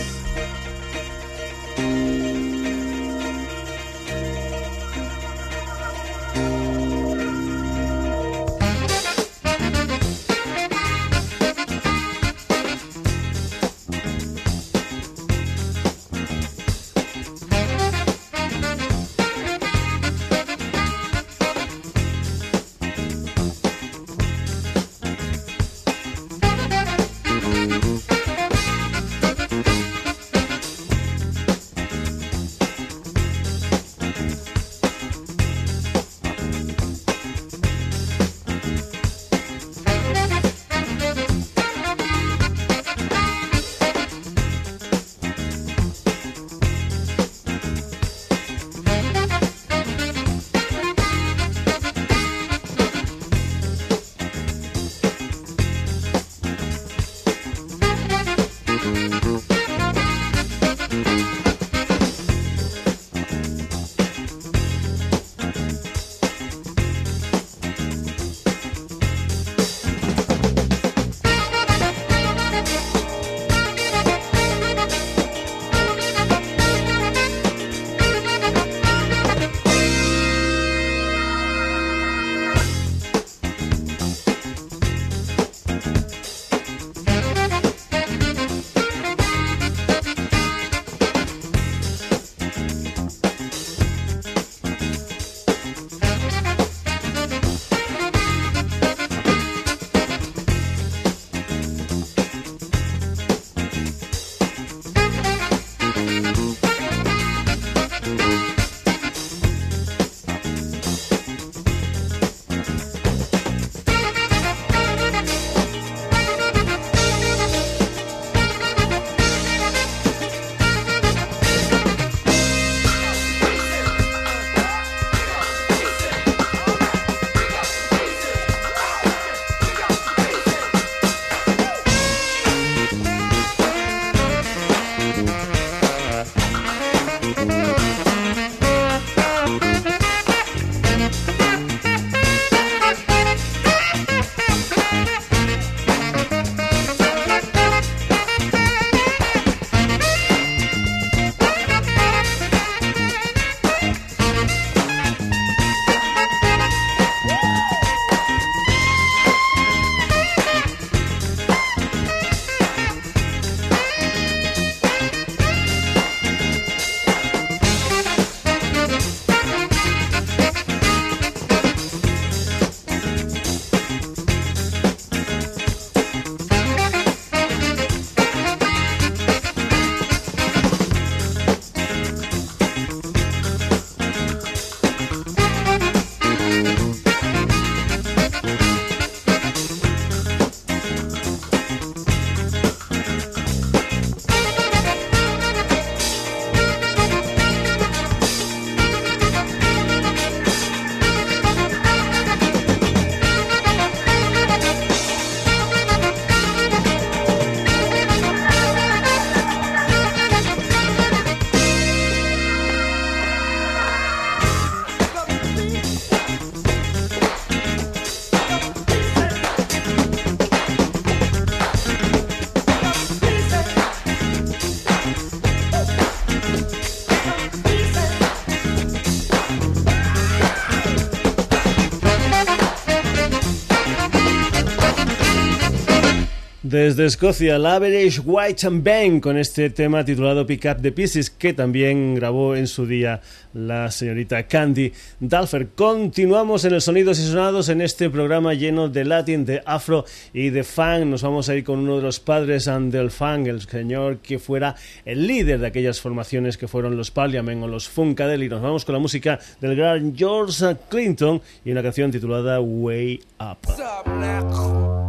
Desde 236.76 237.06
Escocia, 237.06 237.58
la 237.58 237.76
Average 237.76 238.20
White 238.26 238.68
and 238.68 238.84
Bang 238.84 239.22
con 239.22 239.38
este 239.38 239.70
tema 239.70 240.04
titulado 240.04 240.46
Pick 240.46 240.66
Up 240.66 240.82
the 240.82 240.92
Pieces 240.92 241.30
que 241.30 241.54
también 241.54 242.16
grabó 242.16 242.54
en 242.54 242.68
su 242.68 242.86
día 242.86 243.22
la 243.54 243.90
señorita 243.90 244.44
Candy 244.44 244.92
Dalfer. 245.22 245.70
Continuamos 245.70 246.66
en 246.66 246.74
el 246.74 246.82
Sonidos 246.82 247.18
y 247.20 247.28
Sonados 247.28 247.70
en 247.70 247.80
este 247.80 248.10
programa 248.10 248.54
lleno 248.56 248.90
de 248.90 249.06
latin, 249.06 249.46
de 249.46 249.64
afro 249.66 250.04
y 250.34 250.50
de 250.50 250.66
funk. 250.66 251.06
Nos 251.06 251.24
vamos 251.24 251.48
a 251.48 251.56
ir 251.56 251.64
con 251.64 251.80
uno 251.80 251.96
de 251.96 252.02
los 252.02 252.20
padres 252.20 252.66
del 252.66 253.10
funk, 253.10 253.48
el 253.48 253.62
señor 253.62 254.18
que 254.18 254.38
fuera 254.38 254.76
el 255.06 255.26
líder 255.26 255.62
de 255.62 255.68
aquellas 255.68 256.02
formaciones 256.02 256.58
que 256.58 256.68
fueron 256.68 256.98
los 256.98 257.10
Parliament 257.10 257.64
o 257.64 257.70
los 257.70 257.88
Funkadelic. 257.88 258.52
Nos 258.52 258.62
vamos 258.62 258.84
con 258.84 258.92
la 258.92 259.00
música 259.00 259.40
del 259.62 259.78
gran 259.78 260.14
George 260.14 260.76
Clinton 260.90 261.42
y 261.64 261.72
una 261.72 261.82
canción 261.82 262.12
titulada 262.12 262.60
Way 262.60 263.22
Up. 263.40 265.05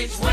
marriage. 0.00 0.29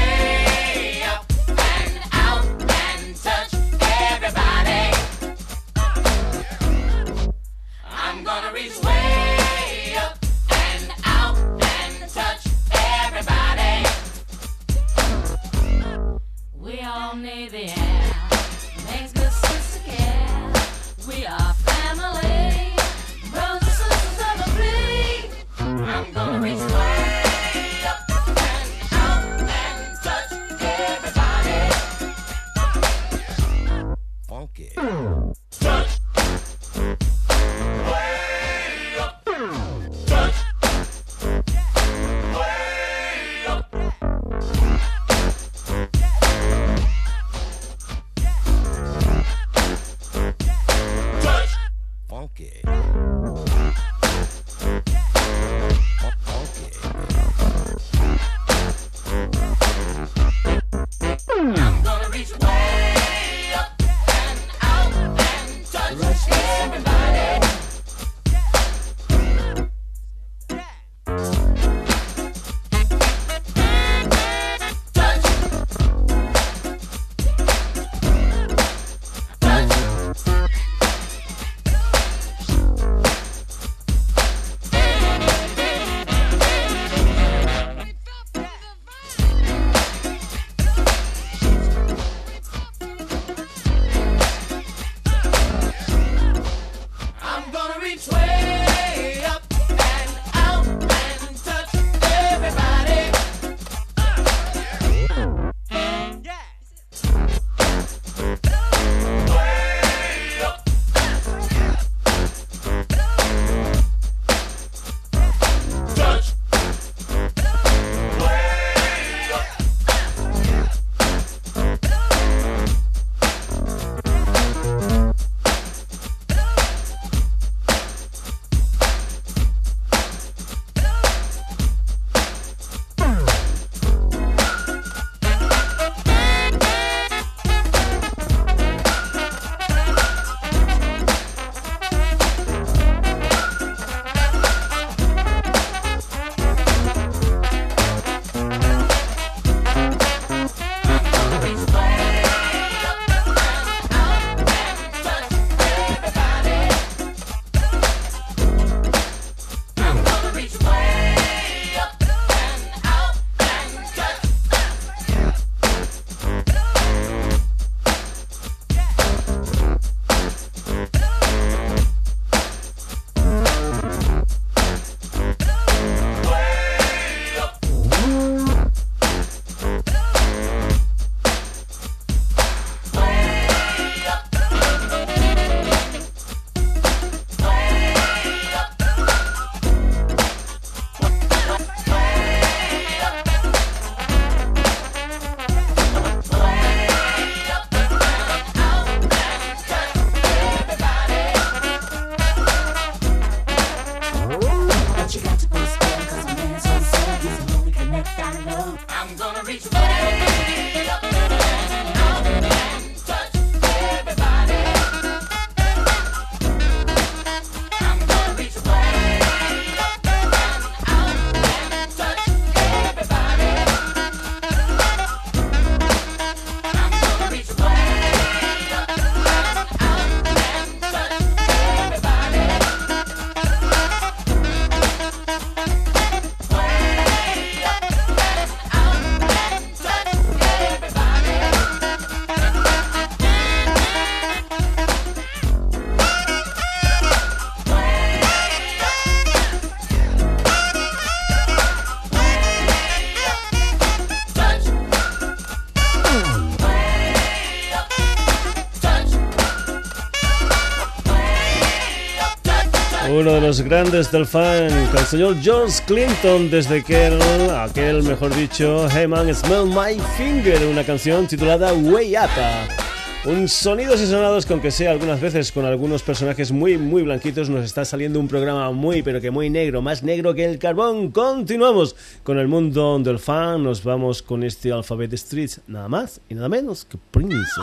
Los 263.48 263.62
grandes 263.62 264.12
del 264.12 264.26
fan, 264.26 264.66
el 264.66 265.06
señor 265.06 265.38
George 265.42 265.82
Clinton, 265.86 266.52
desde 266.52 266.84
que 266.84 267.18
aquel, 267.56 268.04
mejor 268.04 268.36
dicho, 268.36 268.90
Hey 268.90 269.08
Man, 269.08 269.34
Smell 269.34 269.68
My 269.68 269.98
Finger, 270.18 270.66
una 270.68 270.84
canción 270.84 271.26
titulada 271.28 271.72
Way 271.72 272.18
Up. 272.18 273.30
Un 273.32 273.48
sonidos 273.48 274.02
y 274.02 274.08
sonados 274.08 274.46
con 274.46 274.60
que 274.60 274.70
sea 274.70 274.92
algunas 274.92 275.22
veces 275.22 275.54
con 275.54 275.64
algunos 275.64 276.04
personajes 276.04 276.52
muy 276.52 276.78
muy 276.78 277.04
blanquitos 277.04 277.50
nos 277.50 277.64
está 277.64 277.86
saliendo 277.86 278.20
un 278.20 278.28
programa 278.28 278.70
muy 278.72 279.02
pero 279.02 279.22
que 279.22 279.32
muy 279.32 279.50
negro, 279.50 279.82
más 279.82 280.04
negro 280.04 280.34
que 280.34 280.44
el 280.44 280.60
carbón. 280.60 281.12
Continuamos 281.12 281.96
con 282.24 282.40
el 282.40 282.50
mundo 282.50 283.00
del 283.00 283.18
fan, 283.18 283.64
nos 283.64 283.82
vamos 283.82 284.22
con 284.22 284.44
este 284.44 284.74
Alphabet 284.74 285.14
Street, 285.14 285.52
nada 285.68 285.88
más 285.88 286.20
y 286.28 286.36
nada 286.36 286.50
menos 286.50 286.84
que 286.84 286.98
Prince. 287.12 287.62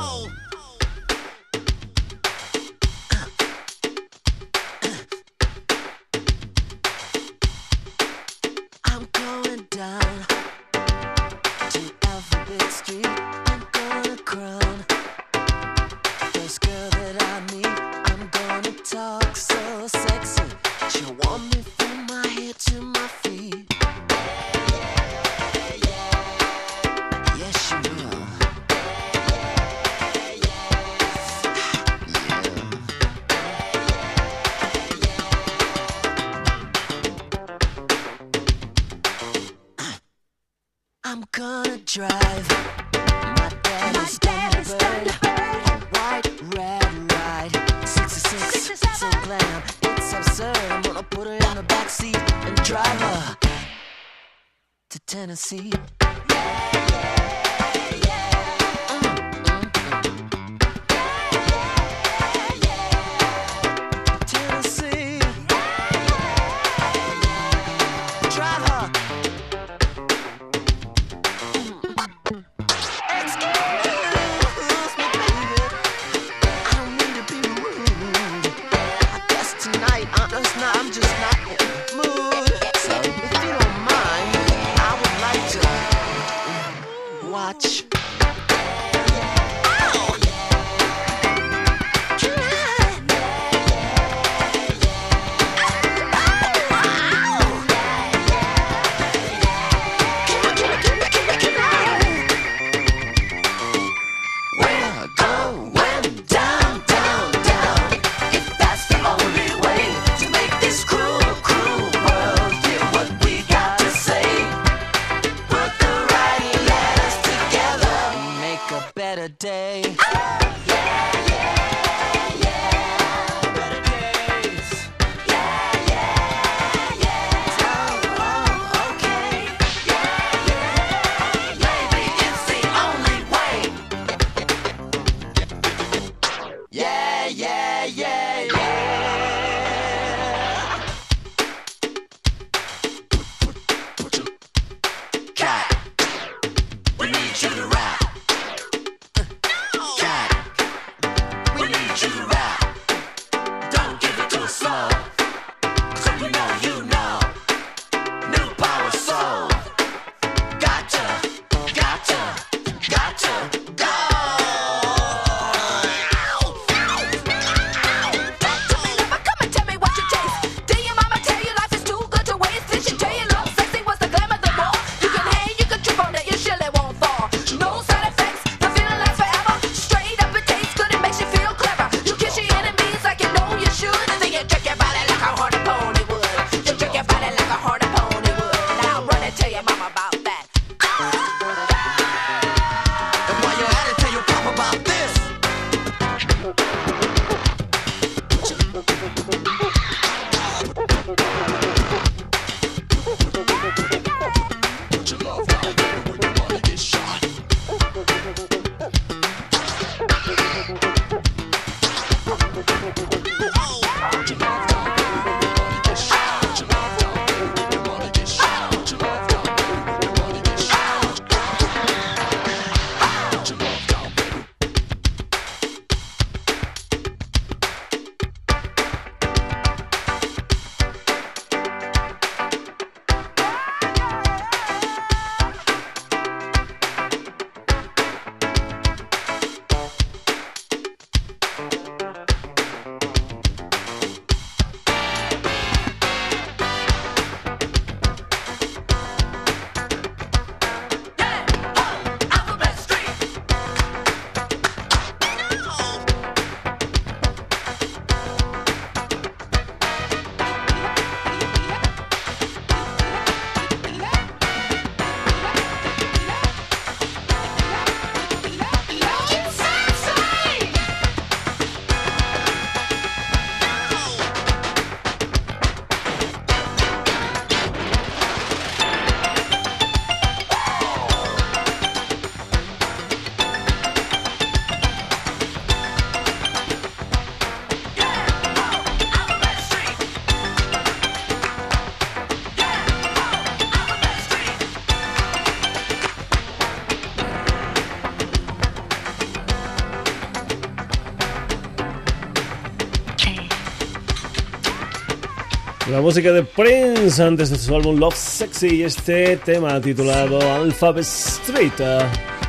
La 305.90 306.00
música 306.00 306.32
de 306.32 306.42
Prince 306.42 307.22
antes 307.22 307.50
de 307.50 307.58
su 307.58 307.74
álbum 307.74 307.98
Love 307.98 308.16
Sexy 308.16 308.76
y 308.76 308.82
este 308.84 309.36
tema 309.36 309.78
titulado 309.82 310.40
Alphabet 310.40 311.04
Street. 311.04 311.72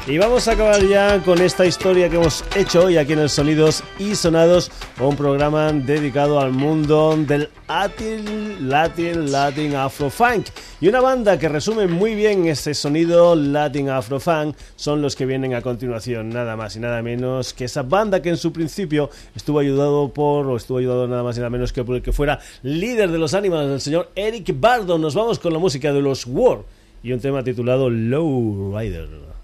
Y 0.07 0.19
vamos 0.19 0.47
a 0.47 0.51
acabar 0.51 0.83
ya 0.83 1.19
con 1.23 1.41
esta 1.41 1.65
historia 1.65 2.07
que 2.09 2.17
hemos 2.17 2.43
hecho 2.55 2.85
hoy 2.85 2.95
aquí 2.95 3.13
en 3.13 3.19
el 3.19 3.29
Sonidos 3.29 3.83
y 3.97 4.13
Sonados, 4.13 4.71
un 4.99 5.15
programa 5.15 5.71
dedicado 5.71 6.39
al 6.39 6.51
mundo 6.51 7.17
del 7.17 7.49
Latin, 7.67 8.69
Latin, 8.69 9.31
Latin 9.31 9.75
Afro 9.75 10.11
Funk. 10.11 10.45
Y 10.79 10.89
una 10.89 11.01
banda 11.01 11.39
que 11.39 11.49
resume 11.49 11.87
muy 11.87 12.13
bien 12.13 12.45
ese 12.45 12.75
sonido 12.75 13.35
Latin 13.35 13.89
Afro 13.89 14.19
Funk 14.19 14.55
son 14.75 15.01
los 15.01 15.15
que 15.15 15.25
vienen 15.25 15.55
a 15.55 15.63
continuación, 15.63 16.29
nada 16.29 16.55
más 16.55 16.75
y 16.75 16.79
nada 16.81 17.01
menos 17.01 17.55
que 17.55 17.65
esa 17.65 17.81
banda 17.81 18.21
que 18.21 18.29
en 18.29 18.37
su 18.37 18.53
principio 18.53 19.09
estuvo 19.35 19.57
ayudado 19.57 20.13
por, 20.13 20.45
o 20.45 20.55
estuvo 20.55 20.77
ayudado 20.77 21.07
nada 21.07 21.23
más 21.23 21.35
y 21.35 21.39
nada 21.39 21.49
menos 21.49 21.73
que 21.73 21.83
por 21.83 21.95
el 21.95 22.03
que 22.03 22.11
fuera 22.11 22.39
líder 22.61 23.09
de 23.09 23.17
los 23.17 23.33
Animals, 23.33 23.71
el 23.71 23.81
señor 23.81 24.11
Eric 24.13 24.53
Bardo. 24.59 24.99
Nos 24.99 25.15
vamos 25.15 25.39
con 25.39 25.51
la 25.51 25.57
música 25.57 25.91
de 25.91 26.01
los 26.01 26.27
War 26.27 26.59
y 27.01 27.11
un 27.11 27.19
tema 27.19 27.43
titulado 27.43 27.89
Low 27.89 28.77
Rider. 28.77 29.34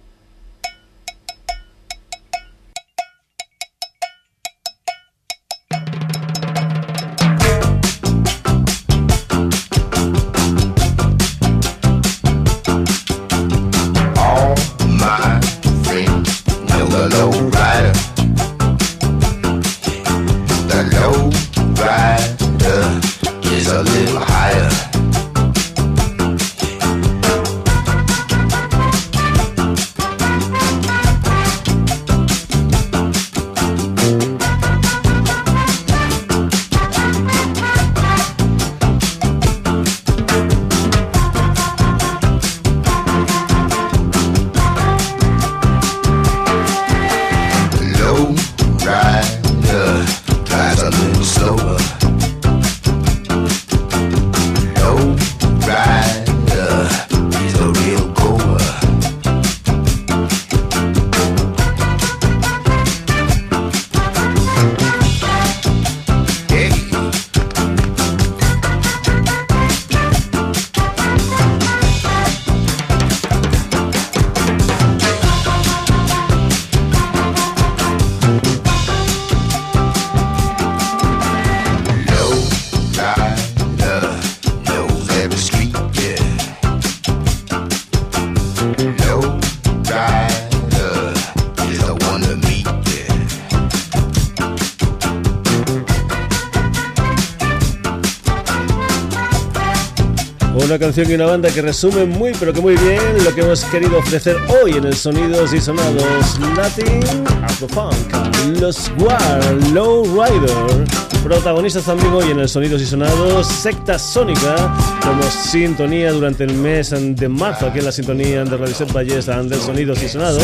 Una 100.71 100.79
canción 100.79 101.11
y 101.11 101.15
una 101.15 101.25
banda 101.25 101.49
que 101.49 101.61
resume 101.61 102.05
muy 102.05 102.31
pero 102.39 102.53
que 102.53 102.61
muy 102.61 102.77
bien 102.77 103.01
lo 103.25 103.35
que 103.35 103.41
hemos 103.41 103.65
querido 103.65 103.97
ofrecer 103.97 104.37
hoy 104.63 104.71
en 104.77 104.85
el 104.85 104.95
Sonidos 104.95 105.51
y 105.51 105.59
Sonados 105.59 106.39
Latin 106.55 107.01
Afro 107.43 107.67
Funk. 107.67 108.57
Los 108.57 108.89
War, 108.97 109.43
Low 109.73 110.05
Rider. 110.05 110.87
Protagonistas 111.25 111.83
también 111.83 112.13
hoy 112.13 112.31
en 112.31 112.39
el 112.39 112.47
Sonidos 112.47 112.81
y 112.81 112.85
Sonados, 112.85 113.47
Secta 113.47 113.99
Sónica, 113.99 114.55
como 115.01 115.21
sintonía 115.23 116.13
durante 116.13 116.45
el 116.45 116.53
mes 116.53 116.91
de 116.91 117.27
marzo, 117.27 117.67
aquí 117.67 117.79
en 117.79 117.85
la 117.85 117.91
sintonía 117.91 118.45
de 118.45 118.55
Radio 118.55 118.73
Set 118.73 118.93
Ballesta 118.93 119.43
del 119.43 119.59
Sonidos 119.59 120.01
y 120.01 120.07
Sonados. 120.07 120.41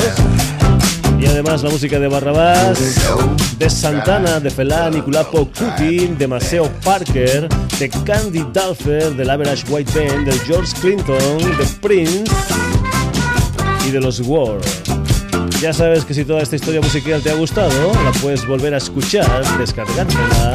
Y 1.20 1.26
además 1.26 1.64
la 1.64 1.70
música 1.70 2.00
de 2.00 2.08
Barrabás, 2.08 2.80
de 3.58 3.70
Santana, 3.70 4.40
de 4.40 4.50
Felá, 4.50 4.90
Niculapo 4.90 5.50
Cuti, 5.50 6.08
de 6.08 6.28
Maceo 6.28 6.70
Parker, 6.84 7.48
de 7.80 7.90
Candy 7.90 8.46
Dulfer, 8.54 9.16
del 9.16 9.30
Average 9.30 9.66
White 9.70 9.92
Band, 9.98 10.28
de 10.28 10.34
George 10.40 10.74
Clinton, 10.80 11.38
de 11.58 11.66
Prince 11.82 12.32
y 13.88 13.92
de 13.92 14.00
los 14.00 14.20
War. 14.22 14.60
Ya 15.62 15.74
sabes 15.74 16.06
que 16.06 16.14
si 16.14 16.24
toda 16.24 16.44
esta 16.44 16.56
historia 16.56 16.80
musical 16.82 17.22
te 17.24 17.32
ha 17.32 17.36
gustado, 17.36 17.92
la 18.04 18.12
puedes 18.22 18.48
volver 18.48 18.76
a 18.76 18.78
escuchar, 18.78 19.44
descargártela, 19.58 20.54